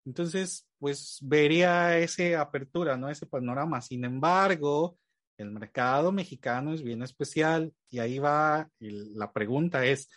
[0.04, 3.08] Entonces, pues vería esa apertura, ¿no?
[3.08, 3.80] Ese panorama.
[3.80, 4.98] Sin embargo,
[5.36, 10.08] el mercado mexicano es bien especial y ahí va, la pregunta es,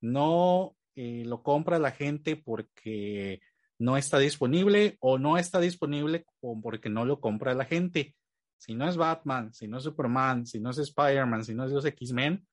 [0.00, 3.40] no eh, lo compra la gente porque
[3.78, 6.24] no está disponible o no está disponible
[6.62, 8.14] porque no lo compra la gente.
[8.58, 11.72] Si no es Batman, si no es Superman, si no es Spider-Man, si no es
[11.72, 12.46] los X-Men,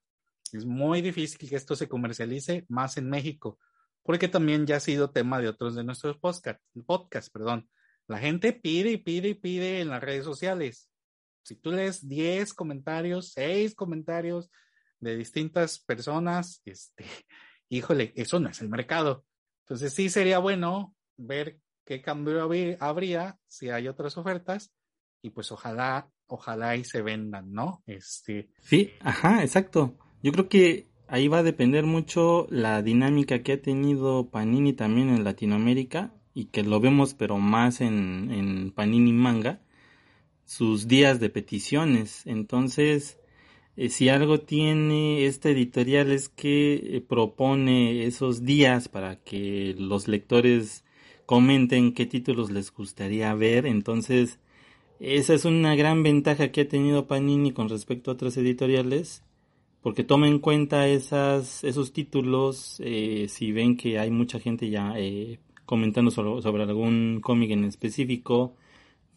[0.52, 3.58] es muy difícil que esto se comercialice más en México,
[4.04, 7.70] porque también ya ha sido tema de otros de nuestros podcasts, podcast, perdón.
[8.08, 10.93] La gente pide y pide y pide en las redes sociales
[11.44, 14.50] si tú lees 10 comentarios, 6 comentarios
[15.00, 17.06] de distintas personas, este,
[17.70, 19.26] híjole, eso no es el mercado.
[19.66, 22.42] Entonces sí sería bueno ver qué cambio
[22.80, 24.74] habría si hay otras ofertas
[25.22, 27.84] y pues ojalá, ojalá y se vendan, ¿no?
[27.86, 28.50] Este.
[28.62, 29.98] Sí, ajá, exacto.
[30.22, 35.10] Yo creo que ahí va a depender mucho la dinámica que ha tenido Panini también
[35.10, 39.62] en Latinoamérica y que lo vemos pero más en, en Panini Manga
[40.46, 42.26] sus días de peticiones.
[42.26, 43.18] Entonces,
[43.76, 50.08] eh, si algo tiene esta editorial es que eh, propone esos días para que los
[50.08, 50.86] lectores
[51.26, 53.66] comenten qué títulos les gustaría ver.
[53.66, 54.40] Entonces,
[55.00, 59.24] esa es una gran ventaja que ha tenido Panini con respecto a otras editoriales,
[59.82, 64.96] porque toma en cuenta esas, esos títulos, eh, si ven que hay mucha gente ya
[65.66, 68.56] comentando sobre algún cómic en específico,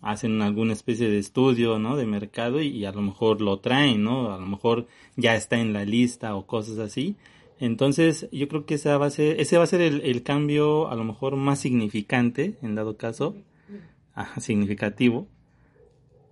[0.01, 1.97] hacen alguna especie de estudio, ¿no?
[1.97, 4.33] De mercado y, a lo mejor lo traen, ¿no?
[4.33, 7.17] A lo mejor ya está en la lista o cosas así.
[7.59, 10.95] Entonces, yo creo que esa va a ser, ese va a ser el, cambio a
[10.95, 13.37] lo mejor más significante, en dado caso,
[14.39, 15.27] significativo,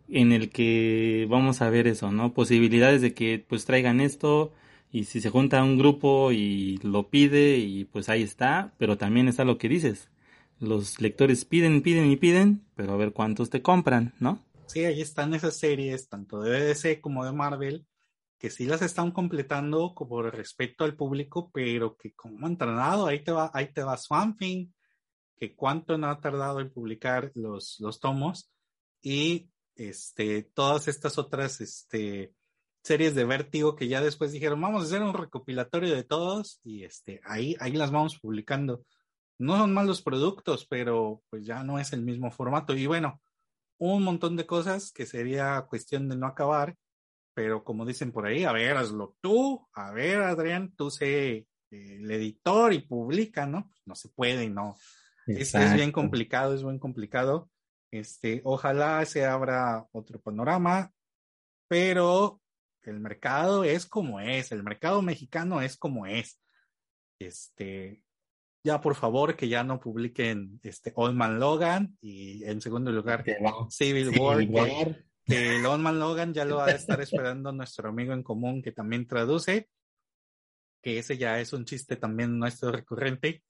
[0.08, 2.34] en el que vamos a ver eso, ¿no?
[2.34, 4.52] Posibilidades de que pues traigan esto
[4.92, 9.28] y si se junta un grupo y lo pide y pues ahí está, pero también
[9.28, 10.08] está lo que dices.
[10.58, 14.44] Los lectores piden, piden y piden, pero a ver cuántos te compran, ¿no?
[14.66, 17.86] Sí, ahí están esas series, tanto de DC como de Marvel,
[18.38, 23.22] que sí las están completando como respeto al público, pero que como han tardado, ahí
[23.22, 24.68] te va, ahí te va Swamp Thing,
[25.36, 28.50] que cuánto no ha tardado en publicar los, los tomos,
[29.02, 32.32] y este, todas estas otras este,
[32.82, 36.84] series de vértigo que ya después dijeron, vamos a hacer un recopilatorio de todos y
[36.84, 38.84] este, ahí, ahí las vamos publicando.
[39.38, 42.74] No son malos productos, pero pues ya no es el mismo formato.
[42.74, 43.20] Y bueno,
[43.78, 46.76] un montón de cosas que sería cuestión de no acabar,
[47.34, 51.46] pero como dicen por ahí, a ver, hazlo tú, a ver, Adrián, tú sé eh,
[51.70, 53.68] el editor y publica, ¿no?
[53.68, 54.76] Pues no se puede no.
[55.26, 57.50] Es, es, bien complicado, es bien complicado.
[57.90, 60.92] Este, ojalá se abra otro panorama,
[61.66, 62.40] pero
[62.82, 66.40] el mercado es como es, el mercado mexicano es como es.
[67.18, 68.03] Este,
[68.64, 73.22] ya por favor que ya no publiquen este Old Man Logan y en segundo lugar
[73.68, 78.14] Civil, War, Que, el Old Man Logan ya lo va a estar esperando nuestro amigo
[78.14, 79.68] en común que también traduce,
[80.82, 83.42] que ese ya es un chiste también nuestro recurrente,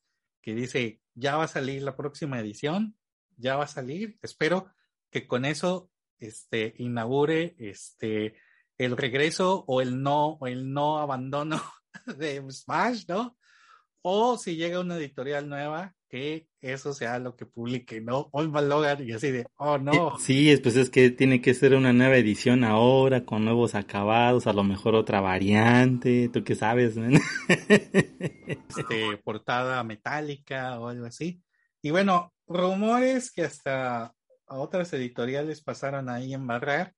[0.43, 2.97] que dice, ya va a salir la próxima edición,
[3.37, 4.73] ya va a salir, espero
[5.11, 8.35] que con eso este inaugure este
[8.79, 11.63] el regreso o el no, o el no abandono
[12.19, 13.37] de Smash, ¿no?
[14.07, 18.29] O si llega una editorial nueva, que eso sea lo que publique, ¿no?
[18.33, 20.19] Olman Logan y así de, oh no.
[20.19, 24.53] Sí, pues es que tiene que ser una nueva edición ahora, con nuevos acabados, a
[24.53, 27.19] lo mejor otra variante, tú qué sabes, ¿no?
[28.77, 31.43] Este, portada metálica o algo así.
[31.81, 34.15] Y bueno, rumores que hasta
[34.47, 36.93] a otras editoriales pasaron ahí en barrar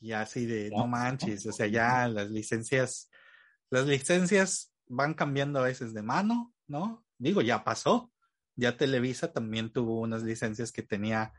[0.00, 3.08] y así de, no manches, o sea, ya las licencias,
[3.70, 7.04] las licencias van cambiando a veces de mano, ¿no?
[7.18, 8.12] Digo, ya pasó.
[8.54, 11.32] Ya Televisa también tuvo unas licencias que tenía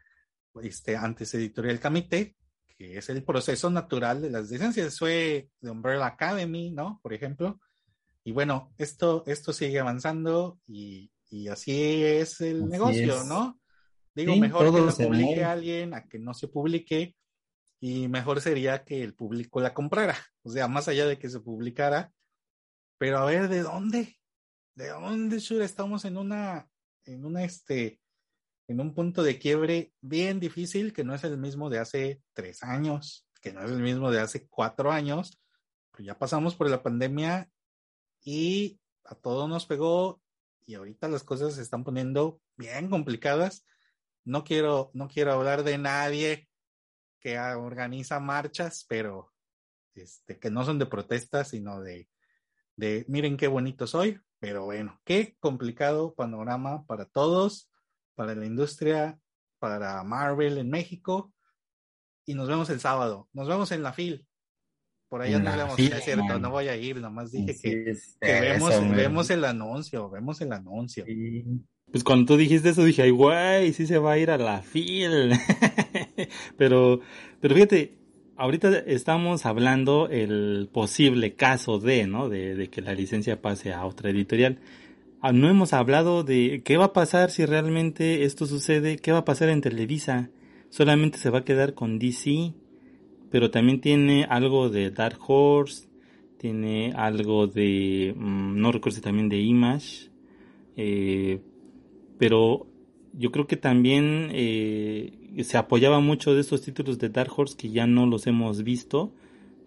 [0.64, 2.36] este, antes Editorial Camite,
[2.76, 4.98] que es el proceso natural de las licencias.
[4.98, 7.00] Fue de Umbrella Academy, ¿no?
[7.04, 7.60] Por ejemplo.
[8.24, 13.60] Y bueno, esto, esto sigue avanzando y, y así es el negocio, ¿no?
[14.16, 17.16] Digo, mejor que lo publique alguien a que no se publique
[17.80, 21.40] y mejor sería que el público la comprara, o sea, más allá de que se
[21.40, 22.14] publicara,
[22.98, 24.18] pero a ver, ¿de dónde?
[24.76, 25.66] ¿De dónde, Shura?
[25.66, 26.70] Estamos en una,
[27.06, 28.00] en una, este,
[28.68, 32.64] en un punto de quiebre bien difícil que no es el mismo de hace tres
[32.64, 35.40] años, que no es el mismo de hace cuatro años,
[35.92, 37.52] pues ya pasamos por la pandemia
[38.24, 40.22] y a todos nos pegó
[40.66, 43.66] y ahorita las cosas se están poniendo bien complicadas.
[44.24, 46.48] No quiero, no quiero hablar de nadie
[47.20, 49.34] que organiza marchas, pero
[49.94, 52.10] este, que no son de protesta, sino de,
[52.76, 57.70] de miren qué bonito soy, pero bueno, qué complicado panorama para todos,
[58.16, 59.20] para la industria,
[59.60, 61.34] para Marvel en México.
[62.26, 63.28] Y nos vemos el sábado.
[63.34, 64.26] Nos vemos en la FIL.
[65.10, 69.30] Por allá no vemos, es cierto, no voy a ir, nomás dije que, vemos, vemos
[69.30, 71.06] el anuncio, vemos el anuncio.
[71.92, 74.64] Pues cuando tú dijiste eso dije, ay, güey, sí se va a ir a la
[74.64, 75.34] FIL.
[76.58, 77.00] pero,
[77.40, 78.03] pero fíjate,
[78.38, 82.30] ahorita estamos hablando el posible caso de, ¿no?
[82.30, 84.60] De, que la licencia pase a otra editorial.
[85.22, 89.20] Ah, no hemos hablado de qué va a pasar si realmente esto sucede, qué va
[89.20, 90.30] a pasar en Televisa.
[90.70, 92.54] Solamente se va a quedar con DC,
[93.30, 95.88] pero también tiene algo de Dark Horse,
[96.38, 100.10] tiene algo de, mm, no recuerdo si también de Image,
[100.76, 101.40] eh,
[102.18, 102.68] pero
[103.14, 107.70] yo creo que también eh, se apoyaba mucho de estos títulos de Dark Horse que
[107.70, 109.12] ya no los hemos visto.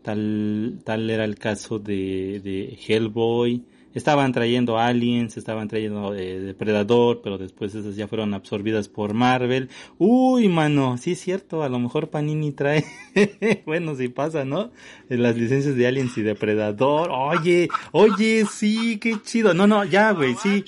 [0.02, 3.64] Tal, tal era el caso de, Hellboy.
[3.94, 9.70] Estaban trayendo Aliens, estaban trayendo eh, Depredador, pero después esas ya fueron absorbidas por Marvel.
[9.96, 12.84] Uy, mano, sí es cierto, a lo mejor Panini trae,
[13.64, 14.70] bueno, si pasa, ¿no?
[15.08, 17.08] Las licencias de Aliens y Depredador.
[17.10, 19.54] Oye, oye, sí, qué chido.
[19.54, 20.62] No, no, ya, güey, sí.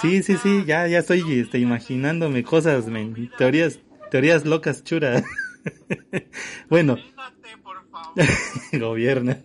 [0.00, 3.30] Sí, sí, sí, ya, ya estoy este, imaginándome cosas, men.
[3.38, 3.80] Teorías,
[4.10, 5.24] teorías locas churas.
[6.68, 6.96] bueno.
[8.72, 9.40] Gobierna.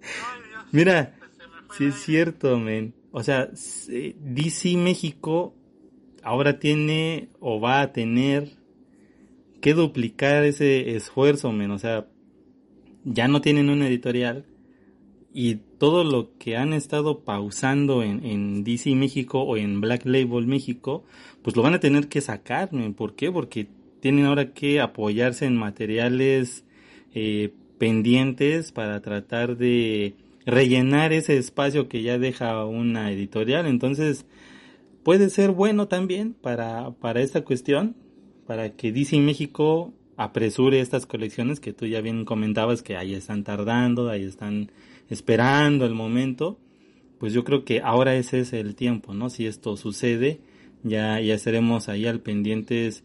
[0.72, 1.14] Mira,
[1.76, 2.94] sí es cierto, men.
[3.10, 5.54] O sea, DC México
[6.22, 8.50] ahora tiene o va a tener
[9.60, 11.70] que duplicar ese esfuerzo, men.
[11.70, 12.06] O sea,
[13.04, 14.44] ya no tienen una editorial
[15.32, 21.04] y todo lo que han estado pausando en, DC México o en Black Label México,
[21.42, 22.70] pues lo van a tener que sacar.
[22.96, 23.30] ¿Por qué?
[23.30, 23.68] Porque
[24.00, 26.64] tienen ahora que apoyarse en materiales
[27.14, 30.14] eh, pendientes para tratar de
[30.44, 33.66] rellenar ese espacio que ya deja una editorial.
[33.66, 34.26] Entonces,
[35.04, 37.94] puede ser bueno también para, para esta cuestión,
[38.46, 43.44] para que DC México apresure estas colecciones que tú ya bien comentabas que ahí están
[43.44, 44.70] tardando, ahí están
[45.08, 46.58] esperando el momento.
[47.18, 49.28] Pues yo creo que ahora ese es el tiempo, ¿no?
[49.28, 50.40] Si esto sucede,
[50.82, 53.04] ya, ya estaremos ahí al pendientes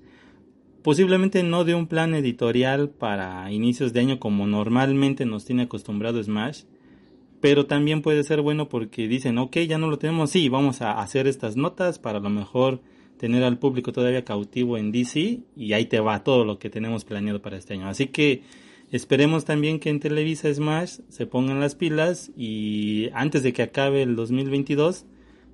[0.84, 6.22] posiblemente no de un plan editorial para inicios de año como normalmente nos tiene acostumbrado
[6.22, 6.64] Smash,
[7.39, 10.99] pero también puede ser bueno porque dicen, ok, ya no lo tenemos, sí, vamos a
[10.99, 12.82] hacer estas notas para a lo mejor
[13.18, 17.06] tener al público todavía cautivo en DC y ahí te va todo lo que tenemos
[17.06, 17.88] planeado para este año.
[17.88, 18.43] Así que
[18.96, 24.04] esperemos también que en Televisa Smash se pongan las pilas y antes de que acabe
[24.04, 25.06] el 2022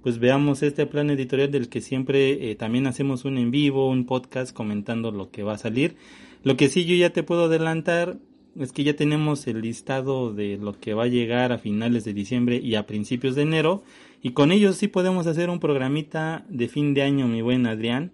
[0.04, 4.06] pues veamos este plan editorial del que siempre eh, también hacemos un en vivo, un
[4.06, 5.96] podcast comentando lo que va a salir.
[6.44, 8.18] Lo que sí yo ya te puedo adelantar
[8.58, 12.14] es que ya tenemos el listado de lo que va a llegar a finales de
[12.14, 13.84] diciembre y a principios de enero.
[14.22, 18.12] Y con ellos sí podemos hacer un programita de fin de año, mi buen Adrián.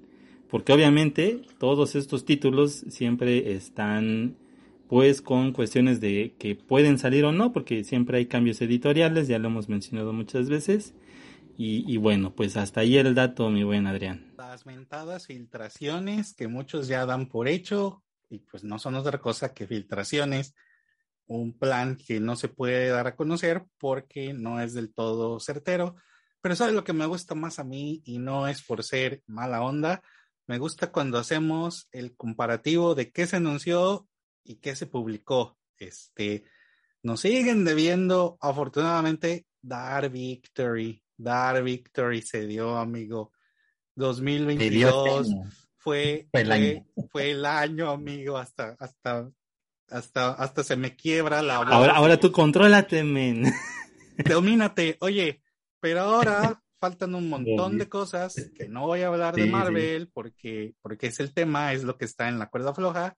[0.50, 4.36] Porque obviamente todos estos títulos siempre están
[4.88, 9.40] pues con cuestiones de que pueden salir o no, porque siempre hay cambios editoriales, ya
[9.40, 10.94] lo hemos mencionado muchas veces.
[11.58, 14.34] Y, bueno, pues hasta ahí el dato, mi buen Adrián.
[14.38, 19.54] Las mentadas filtraciones que muchos ya dan por hecho, y pues no son otra cosa
[19.54, 20.54] que filtraciones,
[21.28, 25.96] un plan que no se puede dar a conocer porque no es del todo certero.
[26.42, 29.62] Pero ¿sabes lo que me gusta más a mí y no es por ser mala
[29.62, 30.04] onda?
[30.48, 34.08] Me gusta cuando hacemos el comparativo de qué se anunció
[34.46, 35.58] y qué se publicó.
[35.78, 36.46] Este,
[37.04, 41.04] nos siguen debiendo, afortunadamente, dar victory.
[41.18, 43.34] Dar victory se dio, amigo.
[43.96, 45.28] 2022
[45.78, 46.86] fue, fue, el año.
[47.12, 49.30] Fue, el año, amigo, hasta, hasta,
[49.90, 51.68] hasta, hasta se me quiebra la voz.
[51.70, 53.46] Ahora, ahora tú contrólate, men.
[54.18, 54.98] Domínate.
[55.00, 55.42] Oye,
[55.80, 60.76] pero ahora faltan un montón de cosas que no voy a hablar de Marvel porque,
[60.82, 63.16] porque es el tema, es lo que está en la cuerda floja.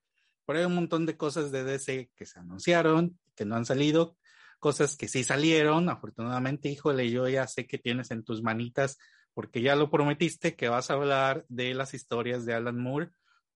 [0.47, 4.17] Pero hay un montón de cosas de DC que se anunciaron, que no han salido,
[4.59, 5.89] cosas que sí salieron.
[5.89, 8.97] Afortunadamente, híjole, yo ya sé que tienes en tus manitas
[9.33, 13.11] porque ya lo prometiste que vas a hablar de las historias de Alan Moore.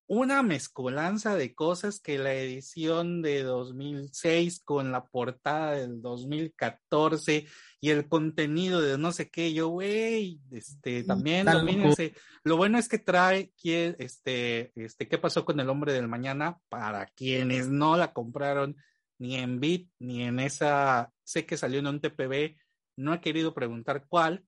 [0.06, 7.46] Una mezcolanza de cosas que la edición de 2006 con la portada del 2014
[7.80, 11.46] y el contenido de no sé qué, yo, güey, este, también,
[12.44, 16.58] lo bueno es que trae, este, este, ¿qué pasó con el hombre del mañana?
[16.68, 18.76] Para quienes no la compraron
[19.18, 22.56] ni en Bit, ni en esa, sé que salió en un TPB,
[22.96, 24.44] no he querido preguntar cuál,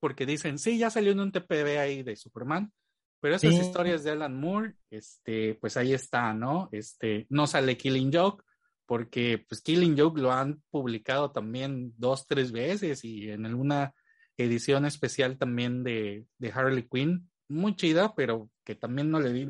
[0.00, 2.72] porque dicen, sí, ya salió en un TPB ahí de Superman,
[3.20, 6.68] pero esas historias de Alan Moore, este, pues ahí está, ¿no?
[6.72, 8.44] Este, no sale Killing Joke,
[8.86, 13.94] porque pues Killing Joke lo han publicado también dos, tres veces y en alguna
[14.36, 19.46] edición especial también de, de Harley Quinn, muy chida, pero que también no le di,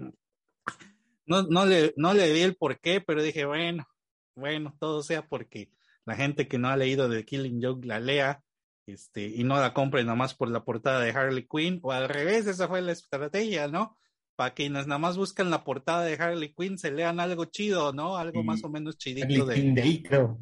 [1.27, 3.87] no, no, le, no le di el por qué, pero dije, bueno,
[4.35, 5.71] bueno, todo sea porque
[6.07, 8.43] la gente que no ha leído de Killing Joke la lea
[8.89, 12.09] este, y no la compre nada más por la portada de Harley Quinn, o al
[12.09, 13.99] revés, esa fue la estrategia, ¿no?
[14.35, 18.17] Para quienes nada más buscan la portada de Harley Quinn, se lean algo chido, ¿no?
[18.17, 19.73] Algo más o menos chidito de...
[19.73, 20.39] de creo.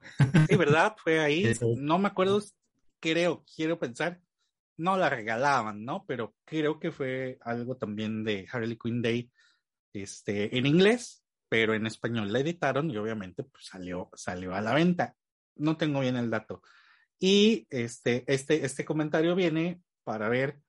[0.48, 0.94] Sí, ¿verdad?
[1.02, 1.52] Fue ahí.
[1.78, 2.40] No me acuerdo,
[3.00, 4.20] creo, quiero pensar,
[4.76, 6.04] no la regalaban, ¿no?
[6.06, 9.32] Pero creo que fue algo también de Harley Quinn Day,
[9.92, 14.74] este, en inglés, pero en español la editaron y obviamente pues, salió, salió a la
[14.74, 15.16] venta.
[15.56, 16.62] No tengo bien el dato.
[17.18, 20.60] Y este, este, este comentario viene para ver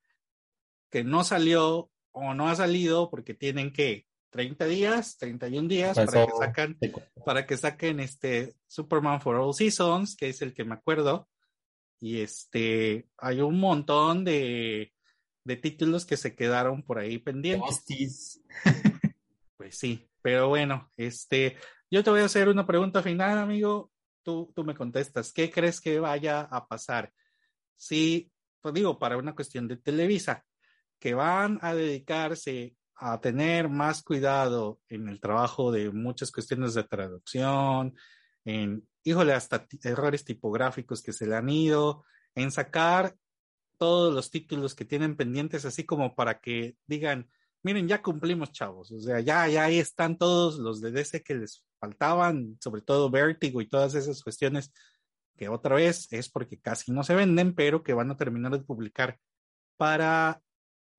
[0.90, 6.26] que no salió o no ha salido porque tienen que 30 días, 31 días para
[6.26, 6.78] que sacan,
[7.24, 11.28] para que saquen este Superman for All Seasons, que es el que me acuerdo.
[12.00, 14.92] Y este, hay un montón de,
[15.44, 18.42] de títulos que se quedaron por ahí pendientes.
[19.56, 21.56] pues sí, pero bueno, este,
[21.90, 23.90] yo te voy a hacer una pregunta final, amigo
[24.26, 27.12] tú, me contestas, ¿qué crees que vaya a pasar?
[27.76, 30.44] Si, pues digo, para una cuestión de Televisa,
[30.98, 36.82] que van a dedicarse a tener más cuidado en el trabajo de muchas cuestiones de
[36.82, 37.94] traducción,
[38.44, 42.04] en, híjole, hasta errores tipográficos que se le han ido,
[42.34, 43.14] en sacar
[43.78, 47.30] todos los títulos que tienen pendientes, así como para que digan,
[47.66, 48.92] miren, ya cumplimos, chavos.
[48.92, 53.10] O sea, ya, ya ahí están todos los de DC que les faltaban, sobre todo
[53.10, 54.72] Vertigo y todas esas cuestiones
[55.36, 58.60] que otra vez es porque casi no se venden, pero que van a terminar de
[58.60, 59.18] publicar
[59.76, 60.40] para,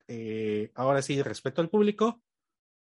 [0.10, 2.22] eh, ahora sí, respeto al público,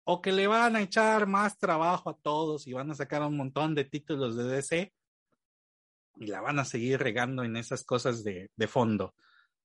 [0.02, 3.36] o que le van a echar más trabajo a todos y van a sacar un
[3.36, 4.92] montón de títulos de DC,
[6.16, 9.14] y la van a seguir regando en esas cosas de, de fondo.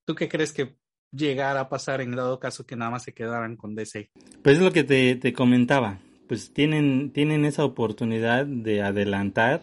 [0.05, 0.77] ¿Tú qué crees que
[1.11, 4.09] llegara a pasar en dado caso que nada más se quedaran con DC?
[4.41, 5.99] Pues es lo que te, te comentaba.
[6.27, 9.61] Pues tienen, tienen esa oportunidad de adelantar.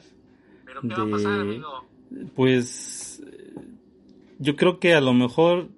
[0.64, 1.86] ¿Pero qué va a pasar, amigo?
[2.34, 3.22] Pues
[4.38, 5.68] yo creo que a lo mejor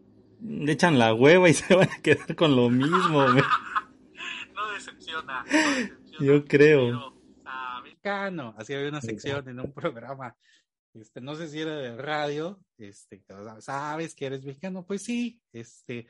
[0.43, 3.27] le echan la hueva y se van a quedar con lo mismo.
[4.55, 5.45] no decepciona.
[5.45, 7.15] No decepciona yo creo.
[7.83, 8.55] Mexicano.
[8.57, 10.37] Así había una sección en un programa
[10.95, 13.23] este, no sé si era de radio, este,
[13.61, 16.07] sabes que eres mexicano, pues sí, este,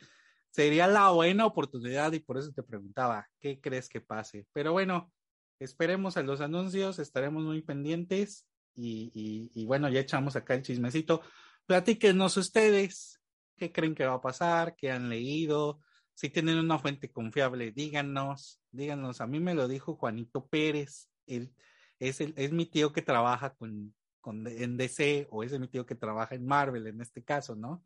[0.51, 4.47] sería la buena oportunidad y por eso te preguntaba, ¿qué crees que pase?
[4.53, 5.12] Pero bueno,
[5.59, 11.20] esperemos a los anuncios, estaremos muy pendientes y, y, bueno, ya echamos acá el chismecito.
[11.66, 13.20] Platíquenos ustedes,
[13.57, 14.74] ¿qué creen que va a pasar?
[14.76, 15.81] ¿Qué han leído?
[16.14, 19.20] Si tienen una fuente confiable, díganos, díganos.
[19.20, 21.53] A mí me lo dijo Juanito Pérez, él
[21.99, 25.87] es, el, es mi tío que trabaja con, con, en DC o es mi tío
[25.87, 27.85] que trabaja en Marvel en este caso, ¿no?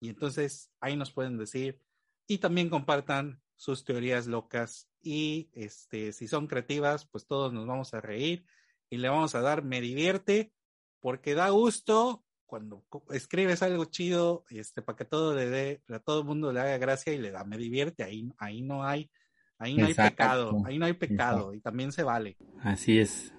[0.00, 1.80] Y entonces ahí nos pueden decir
[2.26, 7.94] y también compartan sus teorías locas y este si son creativas, pues todos nos vamos
[7.94, 8.44] a reír
[8.90, 10.52] y le vamos a dar me divierte
[11.00, 16.20] porque da gusto cuando escribes algo chido este para que todo le dé a todo
[16.20, 19.10] el mundo le haga gracia y le da me divierte, ahí ahí no hay
[19.58, 22.36] ahí no hay pecado, ahí no hay pecado y también se vale.
[22.62, 23.32] Así es.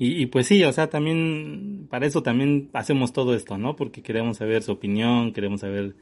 [0.00, 3.74] Y, pues sí, o sea, también, para eso también hacemos todo esto, ¿no?
[3.74, 5.96] Porque queremos saber su opinión, queremos saber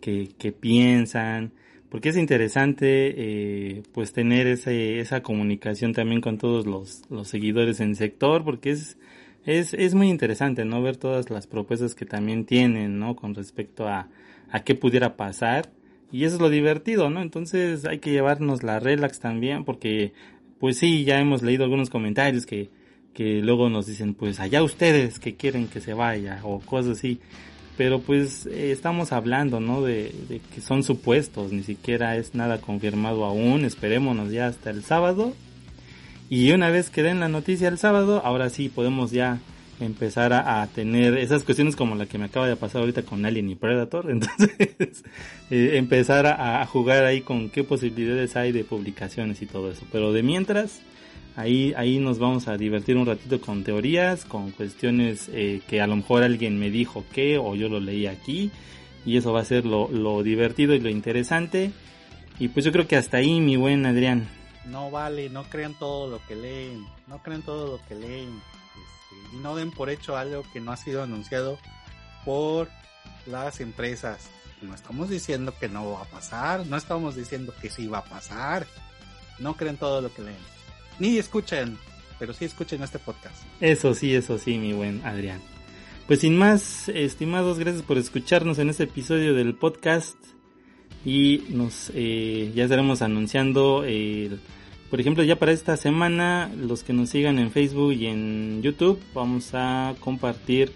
[0.00, 1.52] qué, qué piensan,
[1.88, 7.80] porque es interesante, eh, pues tener ese, esa comunicación también con todos los, los seguidores
[7.80, 8.98] en sector, porque es,
[9.44, 10.80] es, es muy interesante, ¿no?
[10.80, 13.16] Ver todas las propuestas que también tienen, ¿no?
[13.16, 14.08] Con respecto a,
[14.48, 15.72] a qué pudiera pasar.
[16.12, 17.20] Y eso es lo divertido, ¿no?
[17.20, 20.12] Entonces hay que llevarnos la relax también, porque,
[20.60, 22.70] pues sí, ya hemos leído algunos comentarios que,
[23.14, 27.20] que luego nos dicen, pues allá ustedes que quieren que se vaya o cosas así.
[27.76, 29.82] Pero pues eh, estamos hablando, ¿no?
[29.82, 34.84] De, de, que son supuestos, ni siquiera es nada confirmado aún, esperémonos ya hasta el
[34.84, 35.34] sábado.
[36.28, 39.40] Y una vez que den la noticia el sábado, ahora sí podemos ya
[39.80, 43.24] empezar a, a tener esas cuestiones como la que me acaba de pasar ahorita con
[43.24, 44.10] Alien y Predator.
[44.10, 45.04] Entonces,
[45.50, 49.84] eh, empezar a, a jugar ahí con qué posibilidades hay de publicaciones y todo eso.
[49.90, 50.82] Pero de mientras,
[51.40, 55.86] Ahí, ahí nos vamos a divertir un ratito con teorías, con cuestiones eh, que a
[55.86, 58.50] lo mejor alguien me dijo que o yo lo leí aquí.
[59.06, 61.70] Y eso va a ser lo, lo divertido y lo interesante.
[62.38, 64.28] Y pues yo creo que hasta ahí, mi buen Adrián.
[64.66, 66.84] No vale, no crean todo lo que leen.
[67.06, 68.28] No crean todo lo que leen.
[68.28, 71.56] Este, y no den por hecho algo que no ha sido anunciado
[72.26, 72.68] por
[73.24, 74.28] las empresas.
[74.60, 76.66] No estamos diciendo que no va a pasar.
[76.66, 78.66] No estamos diciendo que sí va a pasar.
[79.38, 80.59] No crean todo lo que leen
[81.00, 81.76] ni escuchen,
[82.18, 83.42] pero sí escuchen este podcast.
[83.60, 85.40] Eso sí, eso sí, mi buen Adrián.
[86.06, 90.16] Pues sin más, estimados, gracias por escucharnos en este episodio del podcast
[91.04, 93.84] y nos eh, ya estaremos anunciando,
[94.90, 99.00] por ejemplo, ya para esta semana, los que nos sigan en Facebook y en YouTube,
[99.14, 100.72] vamos a compartir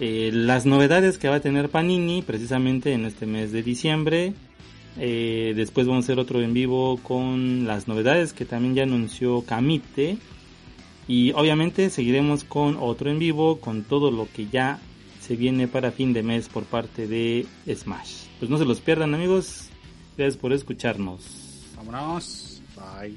[0.00, 4.34] eh, las novedades que va a tener Panini precisamente en este mes de diciembre
[4.98, 9.42] eh, después vamos a hacer otro en vivo con las novedades que también ya anunció
[9.42, 10.18] Kamite.
[11.06, 14.80] Y obviamente seguiremos con otro en vivo con todo lo que ya
[15.20, 18.24] se viene para fin de mes por parte de Smash.
[18.38, 19.68] Pues no se los pierdan amigos.
[20.16, 21.72] Gracias por escucharnos.
[21.76, 22.62] Vámonos.
[22.76, 23.14] Bye.